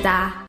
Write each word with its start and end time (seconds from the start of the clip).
Kita 0.00 0.48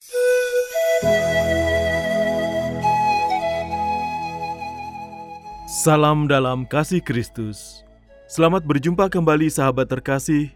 Salam 5.68 6.32
dalam 6.32 6.64
kasih 6.64 7.04
Kristus. 7.04 7.84
Selamat 8.32 8.64
berjumpa 8.64 9.12
kembali 9.12 9.52
sahabat 9.52 9.92
terkasih 9.92 10.56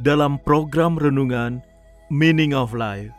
dalam 0.00 0.40
program 0.40 0.96
renungan 0.96 1.60
Meaning 2.08 2.56
of 2.56 2.72
Life. 2.72 3.12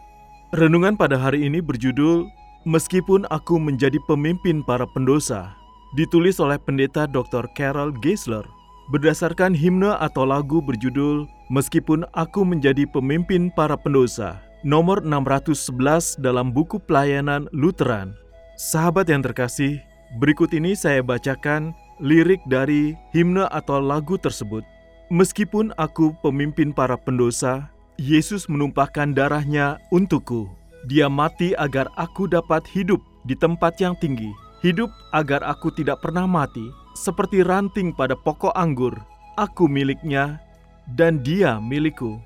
Renungan 0.57 0.97
pada 0.97 1.21
hari 1.21 1.45
ini 1.45 1.61
berjudul 1.61 2.25
Meskipun 2.65 3.29
Aku 3.29 3.61
Menjadi 3.61 4.01
Pemimpin 4.09 4.65
Para 4.65 4.89
Pendosa, 4.89 5.53
ditulis 5.93 6.41
oleh 6.41 6.57
pendeta 6.57 7.05
Dr. 7.05 7.45
Carol 7.53 7.93
Geisler 8.01 8.49
berdasarkan 8.89 9.53
himne 9.53 9.93
atau 10.01 10.25
lagu 10.25 10.65
berjudul 10.65 11.29
Meskipun 11.53 12.09
Aku 12.17 12.41
Menjadi 12.41 12.89
Pemimpin 12.89 13.53
Para 13.53 13.77
Pendosa, 13.77 14.50
nomor 14.61 15.01
611 15.05 16.21
dalam 16.21 16.53
buku 16.53 16.81
pelayanan 16.81 17.49
Lutheran. 17.53 18.13
Sahabat 18.57 19.09
yang 19.09 19.25
terkasih, 19.25 19.81
Berikut 20.11 20.51
ini 20.51 20.75
saya 20.75 20.99
bacakan 20.99 21.71
lirik 22.03 22.43
dari 22.43 22.99
himne 23.15 23.47
atau 23.47 23.79
lagu 23.79 24.19
tersebut. 24.19 24.59
Meskipun 25.07 25.71
aku 25.79 26.11
pemimpin 26.19 26.75
para 26.75 26.99
pendosa, 26.99 27.71
Yesus 27.95 28.51
menumpahkan 28.51 29.15
darahnya 29.15 29.79
untukku. 29.87 30.51
Dia 30.91 31.07
mati 31.07 31.55
agar 31.55 31.87
aku 31.95 32.27
dapat 32.27 32.67
hidup 32.67 32.99
di 33.23 33.39
tempat 33.39 33.79
yang 33.79 33.95
tinggi. 34.03 34.27
Hidup 34.59 34.91
agar 35.15 35.39
aku 35.47 35.71
tidak 35.71 36.03
pernah 36.03 36.27
mati, 36.27 36.67
seperti 36.91 37.39
ranting 37.47 37.95
pada 37.95 38.19
pokok 38.19 38.51
anggur. 38.59 38.91
Aku 39.39 39.71
miliknya 39.71 40.43
dan 40.91 41.23
dia 41.23 41.55
milikku. 41.63 42.19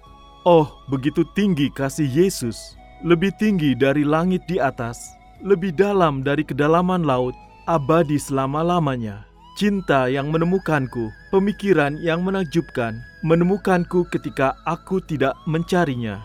Oh, 0.45 0.69
begitu 0.93 1.25
tinggi 1.33 1.73
kasih 1.73 2.05
Yesus, 2.05 2.77
lebih 3.01 3.33
tinggi 3.41 3.73
dari 3.73 4.05
langit 4.05 4.45
di 4.45 4.61
atas, 4.61 5.17
lebih 5.41 5.73
dalam 5.73 6.21
dari 6.21 6.45
kedalaman 6.45 7.01
laut, 7.01 7.33
abadi 7.65 8.21
selama-lamanya. 8.21 9.25
Cinta 9.57 10.05
yang 10.05 10.29
menemukanku, 10.29 11.09
pemikiran 11.33 11.97
yang 11.97 12.21
menakjubkan, 12.21 12.93
menemukanku 13.25 14.05
ketika 14.13 14.53
aku 14.69 15.01
tidak 15.01 15.33
mencarinya. 15.49 16.21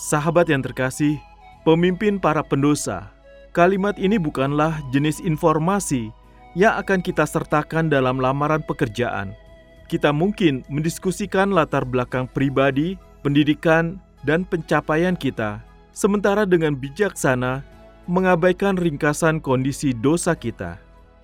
Sahabat 0.00 0.48
yang 0.48 0.64
terkasih, 0.64 1.20
pemimpin 1.68 2.16
para 2.16 2.40
pendosa. 2.40 3.12
Kalimat 3.52 4.00
ini 4.00 4.16
bukanlah 4.16 4.80
jenis 4.96 5.20
informasi 5.20 6.08
yang 6.56 6.72
akan 6.80 7.04
kita 7.04 7.28
sertakan 7.28 7.92
dalam 7.92 8.16
lamaran 8.16 8.64
pekerjaan. 8.64 9.36
Kita 9.92 10.08
mungkin 10.08 10.64
mendiskusikan 10.72 11.52
latar 11.52 11.84
belakang 11.84 12.24
pribadi, 12.32 12.96
pendidikan, 13.20 13.98
dan 14.26 14.42
pencapaian 14.42 15.14
kita, 15.14 15.62
sementara 15.94 16.42
dengan 16.42 16.74
bijaksana 16.74 17.62
mengabaikan 18.08 18.74
ringkasan 18.74 19.38
kondisi 19.38 19.92
dosa 19.92 20.34
kita. 20.34 20.80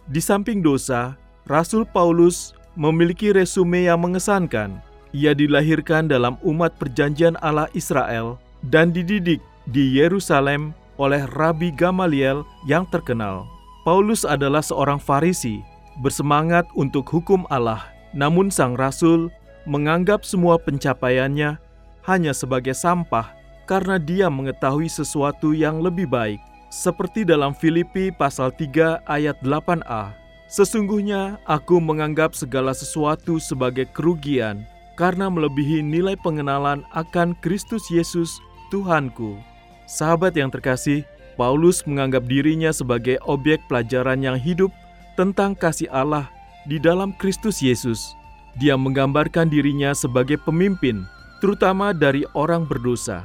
Di 0.06 0.21
samping 0.21 0.60
dosa, 0.60 1.16
Rasul 1.49 1.88
Paulus 1.88 2.53
memiliki 2.77 3.32
resume 3.32 3.88
yang 3.88 4.05
mengesankan. 4.05 4.78
Ia 5.15 5.32
dilahirkan 5.32 6.10
dalam 6.10 6.37
umat 6.43 6.75
perjanjian 6.77 7.38
Allah 7.41 7.71
Israel 7.72 8.37
dan 8.66 8.91
dididik 8.91 9.38
di 9.71 9.97
Yerusalem 9.97 10.75
oleh 10.99 11.25
Rabi 11.38 11.71
Gamaliel 11.72 12.43
yang 12.69 12.84
terkenal. 12.91 13.47
Paulus 13.87 14.26
adalah 14.26 14.61
seorang 14.65 14.99
Farisi, 14.99 15.62
bersemangat 16.03 16.66
untuk 16.75 17.06
hukum 17.06 17.47
Allah, 17.53 17.84
namun 18.16 18.50
sang 18.50 18.75
rasul 18.75 19.31
menganggap 19.65 20.25
semua 20.26 20.61
pencapaiannya 20.61 21.56
hanya 22.05 22.37
sebagai 22.37 22.77
sampah 22.77 23.33
karena 23.65 23.97
dia 23.97 24.29
mengetahui 24.29 24.89
sesuatu 24.89 25.57
yang 25.57 25.81
lebih 25.81 26.09
baik. 26.09 26.41
Seperti 26.69 27.25
dalam 27.25 27.55
Filipi 27.55 28.11
pasal 28.13 28.51
3 28.53 29.07
ayat 29.09 29.39
8a. 29.41 30.13
Sesungguhnya 30.51 31.41
aku 31.49 31.81
menganggap 31.81 32.37
segala 32.37 32.77
sesuatu 32.77 33.41
sebagai 33.41 33.89
kerugian 33.91 34.69
karena 34.95 35.27
melebihi 35.27 35.83
nilai 35.83 36.15
pengenalan 36.21 36.87
akan 36.95 37.35
Kristus 37.43 37.91
Yesus 37.91 38.39
Tuhanku. 38.71 39.39
Sahabat 39.87 40.35
yang 40.39 40.51
terkasih, 40.51 41.03
Paulus 41.35 41.83
menganggap 41.83 42.27
dirinya 42.31 42.71
sebagai 42.71 43.19
objek 43.27 43.59
pelajaran 43.67 44.23
yang 44.23 44.39
hidup 44.39 44.71
tentang 45.19 45.59
kasih 45.59 45.91
Allah 45.91 46.31
di 46.67 46.79
dalam 46.79 47.11
Kristus 47.19 47.59
Yesus. 47.59 48.15
Dia 48.55 48.79
menggambarkan 48.79 49.51
dirinya 49.51 49.91
sebagai 49.95 50.39
pemimpin, 50.39 51.03
terutama 51.44 51.93
dari 51.93 52.25
orang 52.32 52.65
berdosa. 52.65 53.21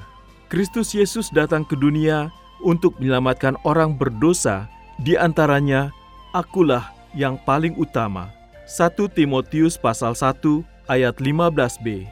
Kristus 0.52 0.92
Yesus 0.92 1.32
datang 1.32 1.64
ke 1.64 1.80
dunia 1.80 2.28
untuk 2.60 3.00
menyelamatkan 3.00 3.56
orang 3.64 3.96
berdosa, 3.96 4.68
di 5.00 5.16
antaranya 5.16 5.96
akulah 6.36 6.92
yang 7.16 7.40
paling 7.48 7.72
utama. 7.80 8.28
1 8.68 8.92
Timotius 9.16 9.80
pasal 9.80 10.20
1 10.20 10.36
ayat 10.92 11.16
15b. 11.16 12.12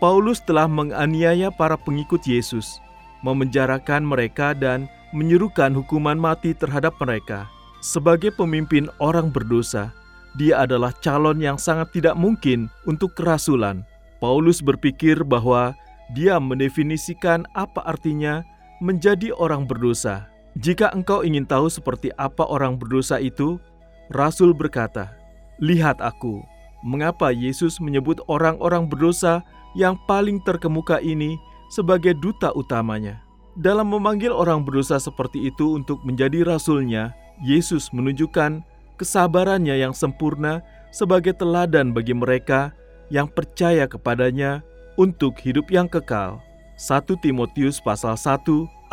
Paulus 0.00 0.40
telah 0.40 0.64
menganiaya 0.64 1.52
para 1.52 1.76
pengikut 1.76 2.24
Yesus, 2.24 2.80
memenjarakan 3.20 4.08
mereka 4.08 4.56
dan 4.56 4.88
menyerukan 5.12 5.76
hukuman 5.76 6.16
mati 6.16 6.56
terhadap 6.56 6.96
mereka. 7.04 7.44
Sebagai 7.84 8.32
pemimpin 8.32 8.88
orang 8.96 9.28
berdosa, 9.28 9.92
dia 10.40 10.64
adalah 10.64 10.96
calon 11.04 11.36
yang 11.36 11.60
sangat 11.60 11.92
tidak 11.92 12.16
mungkin 12.16 12.72
untuk 12.88 13.12
kerasulan. 13.12 13.84
Paulus 14.18 14.58
berpikir 14.58 15.22
bahwa 15.22 15.78
dia 16.10 16.42
mendefinisikan 16.42 17.46
apa 17.54 17.84
artinya 17.86 18.42
menjadi 18.82 19.30
orang 19.38 19.66
berdosa. 19.66 20.26
Jika 20.58 20.90
engkau 20.90 21.22
ingin 21.22 21.46
tahu 21.46 21.70
seperti 21.70 22.10
apa 22.18 22.42
orang 22.42 22.74
berdosa 22.74 23.22
itu, 23.22 23.62
Rasul 24.10 24.50
berkata, 24.50 25.14
"Lihat 25.62 26.02
aku, 26.02 26.42
mengapa 26.82 27.30
Yesus 27.30 27.78
menyebut 27.78 28.18
orang-orang 28.26 28.90
berdosa 28.90 29.44
yang 29.78 29.94
paling 30.10 30.42
terkemuka 30.42 30.98
ini 30.98 31.38
sebagai 31.70 32.16
duta 32.18 32.50
utamanya." 32.58 33.22
Dalam 33.58 33.90
memanggil 33.90 34.30
orang 34.30 34.62
berdosa 34.62 34.98
seperti 35.02 35.50
itu 35.50 35.78
untuk 35.78 36.02
menjadi 36.02 36.46
rasulnya, 36.46 37.14
Yesus 37.42 37.90
menunjukkan 37.94 38.62
kesabarannya 38.98 39.78
yang 39.78 39.94
sempurna 39.94 40.62
sebagai 40.90 41.34
teladan 41.38 41.94
bagi 41.94 42.14
mereka 42.14 42.74
yang 43.08 43.28
percaya 43.28 43.88
kepadanya 43.88 44.64
untuk 44.96 45.36
hidup 45.40 45.68
yang 45.72 45.86
kekal. 45.88 46.40
1 46.78 47.04
Timotius 47.18 47.82
pasal 47.82 48.14
1 48.14 48.44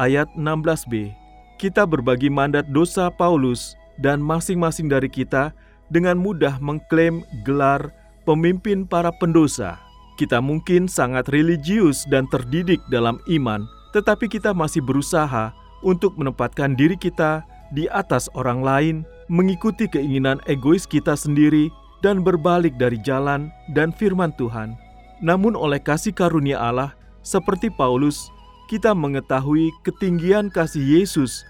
ayat 0.01 0.27
16b. 0.33 1.13
Kita 1.55 1.87
berbagi 1.87 2.27
mandat 2.27 2.67
dosa 2.73 3.07
Paulus 3.13 3.77
dan 4.01 4.19
masing-masing 4.19 4.91
dari 4.91 5.07
kita 5.07 5.55
dengan 5.87 6.17
mudah 6.17 6.59
mengklaim 6.59 7.23
gelar 7.45 7.93
pemimpin 8.25 8.83
para 8.83 9.13
pendosa. 9.21 9.77
Kita 10.15 10.39
mungkin 10.39 10.87
sangat 10.87 11.27
religius 11.29 12.07
dan 12.07 12.25
terdidik 12.31 12.79
dalam 12.89 13.19
iman, 13.27 13.67
tetapi 13.91 14.31
kita 14.31 14.55
masih 14.55 14.81
berusaha 14.81 15.51
untuk 15.83 16.15
menempatkan 16.17 16.73
diri 16.73 16.95
kita 16.95 17.43
di 17.75 17.85
atas 17.91 18.31
orang 18.33 18.63
lain, 18.63 18.95
mengikuti 19.27 19.85
keinginan 19.85 20.39
egois 20.47 20.87
kita 20.87 21.13
sendiri, 21.13 21.69
dan 22.05 22.21
berbalik 22.21 22.77
dari 22.77 23.01
jalan 23.01 23.49
dan 23.73 23.89
firman 23.89 24.29
Tuhan. 24.37 24.77
Namun, 25.25 25.57
oleh 25.57 25.81
kasih 25.81 26.13
karunia 26.13 26.61
Allah, 26.61 26.93
seperti 27.25 27.73
Paulus, 27.73 28.29
kita 28.69 28.93
mengetahui 28.93 29.73
ketinggian 29.81 30.53
kasih 30.53 31.01
Yesus, 31.01 31.41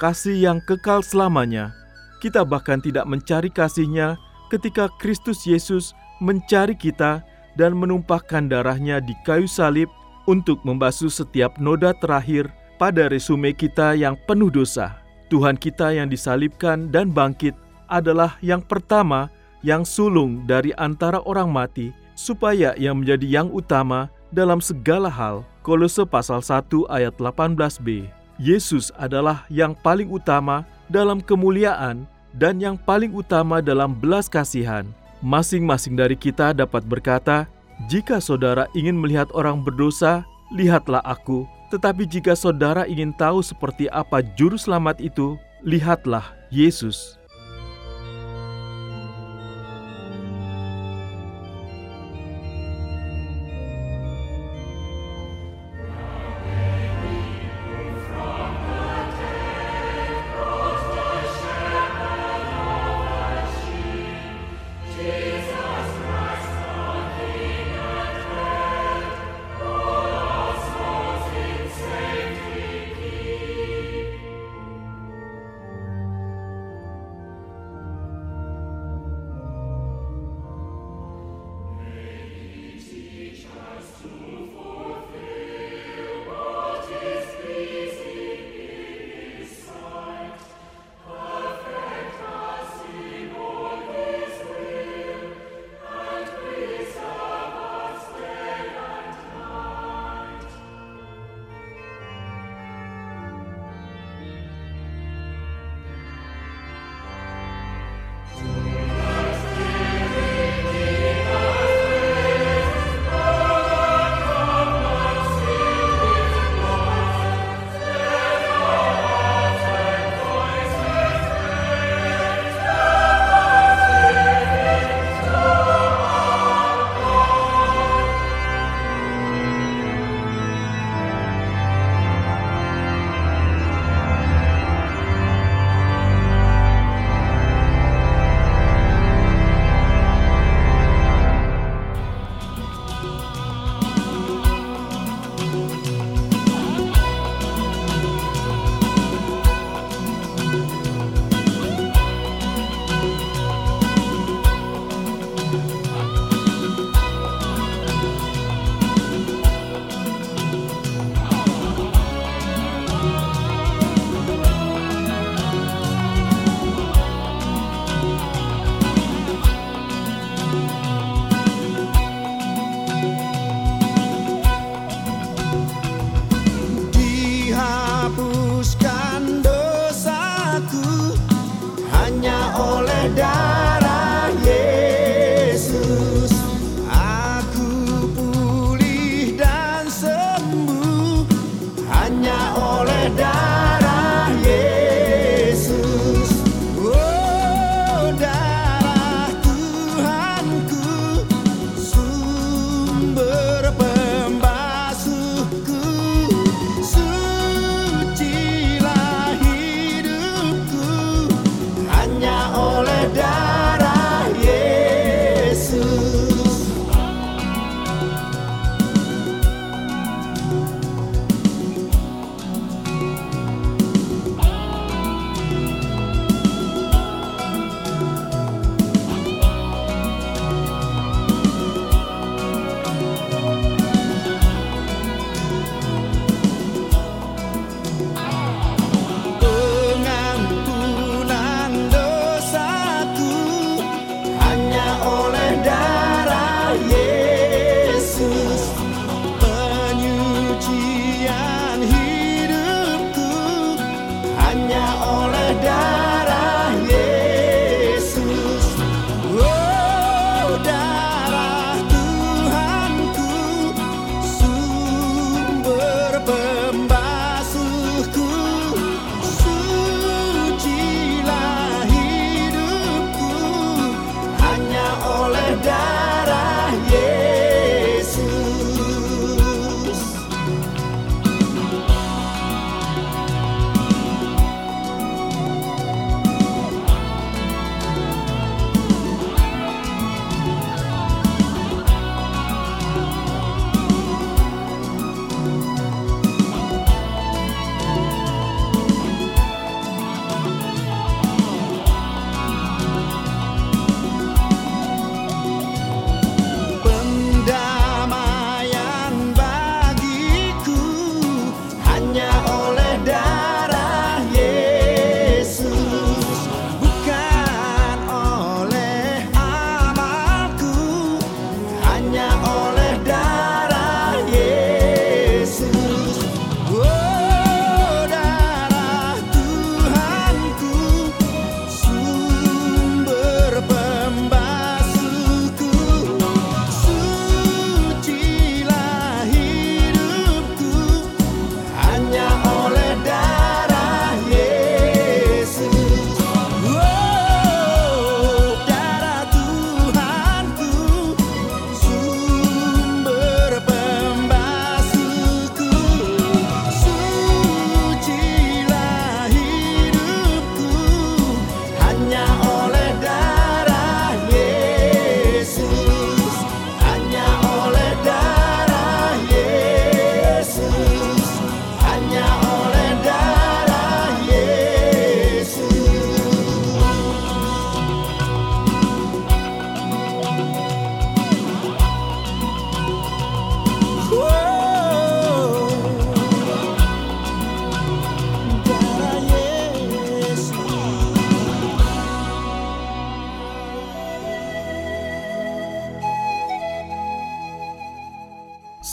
kasih 0.00 0.32
yang 0.32 0.58
kekal 0.64 1.04
selamanya. 1.04 1.76
Kita 2.24 2.40
bahkan 2.48 2.80
tidak 2.80 3.04
mencari 3.04 3.52
kasihnya 3.52 4.16
ketika 4.48 4.88
Kristus 4.96 5.44
Yesus 5.44 5.92
mencari 6.24 6.72
kita 6.72 7.20
dan 7.60 7.76
menumpahkan 7.76 8.48
darahnya 8.48 9.04
di 9.04 9.12
kayu 9.28 9.44
salib 9.44 9.92
untuk 10.24 10.64
membasuh 10.64 11.12
setiap 11.12 11.60
noda 11.60 11.92
terakhir 11.92 12.48
pada 12.80 13.12
resume 13.12 13.52
kita 13.52 13.92
yang 13.92 14.16
penuh 14.24 14.48
dosa. 14.48 15.04
Tuhan 15.28 15.60
kita 15.60 15.92
yang 15.92 16.08
disalibkan 16.08 16.88
dan 16.88 17.12
bangkit 17.12 17.52
adalah 17.90 18.40
yang 18.40 18.64
pertama 18.64 19.28
yang 19.62 19.82
sulung 19.82 20.46
dari 20.46 20.70
antara 20.78 21.22
orang 21.26 21.50
mati 21.50 21.90
supaya 22.18 22.74
ia 22.74 22.90
menjadi 22.90 23.26
yang 23.26 23.48
utama 23.50 24.10
dalam 24.34 24.58
segala 24.58 25.08
hal. 25.08 25.46
Kolose 25.62 26.02
pasal 26.08 26.40
1 26.40 26.88
ayat 26.88 27.14
18b. 27.16 28.08
Yesus 28.38 28.94
adalah 28.94 29.44
yang 29.50 29.74
paling 29.74 30.08
utama 30.08 30.62
dalam 30.86 31.18
kemuliaan 31.18 32.06
dan 32.34 32.62
yang 32.62 32.78
paling 32.78 33.10
utama 33.10 33.58
dalam 33.58 33.94
belas 33.94 34.30
kasihan. 34.30 34.86
Masing-masing 35.18 35.98
dari 35.98 36.14
kita 36.14 36.54
dapat 36.54 36.86
berkata, 36.86 37.50
"Jika 37.90 38.22
saudara 38.22 38.70
ingin 38.78 38.94
melihat 38.94 39.26
orang 39.34 39.66
berdosa, 39.66 40.22
lihatlah 40.54 41.02
aku." 41.02 41.42
Tetapi 41.68 42.08
jika 42.08 42.32
saudara 42.32 42.88
ingin 42.88 43.12
tahu 43.12 43.44
seperti 43.44 43.90
apa 43.92 44.24
juru 44.38 44.56
selamat 44.56 45.02
itu, 45.04 45.36
lihatlah 45.66 46.24
Yesus. 46.48 47.17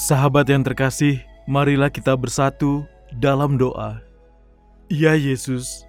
Sahabat 0.06 0.46
yang 0.46 0.62
terkasih, 0.62 1.18
marilah 1.50 1.90
kita 1.90 2.14
bersatu 2.14 2.86
dalam 3.18 3.58
doa. 3.58 3.98
Ya 4.86 5.18
Yesus, 5.18 5.82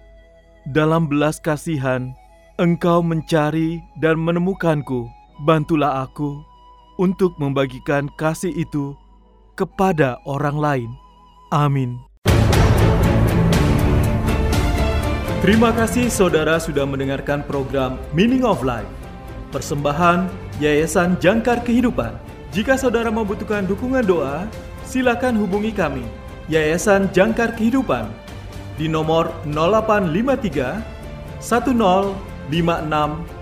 dalam 0.73 1.05
belas 1.05 1.37
kasihan, 1.37 2.17
Engkau 2.57 3.05
mencari 3.05 3.77
dan 4.01 4.17
menemukanku. 4.17 5.05
Bantulah 5.45 6.01
aku 6.01 6.33
untuk 6.97 7.37
membagikan 7.37 8.09
kasih 8.17 8.49
itu 8.57 8.97
kepada 9.53 10.17
orang 10.25 10.57
lain. 10.57 10.89
Amin. 11.53 12.01
Terima 15.45 15.69
kasih 15.77 16.09
saudara 16.09 16.57
sudah 16.57 16.89
mendengarkan 16.89 17.45
program 17.45 18.01
Meaning 18.17 18.41
of 18.41 18.65
Life. 18.65 18.89
Persembahan 19.53 20.25
Yayasan 20.57 21.21
Jangkar 21.21 21.61
Kehidupan. 21.61 22.36
Jika 22.55 22.79
saudara 22.79 23.11
membutuhkan 23.11 23.67
dukungan 23.67 24.07
doa, 24.07 24.47
silakan 24.87 25.35
hubungi 25.35 25.75
kami, 25.75 26.07
Yayasan 26.47 27.11
Jangkar 27.11 27.51
Kehidupan, 27.59 28.07
di 28.79 28.87
nomor 28.87 29.35
0853 29.43 30.79
1056 31.43 32.15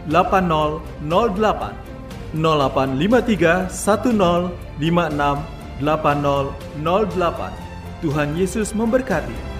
8008 0.09 2.33
0853 2.33 3.69
1056 3.69 5.85
8008 5.85 8.01
Tuhan 8.01 8.33
Yesus 8.33 8.73
memberkati. 8.73 9.54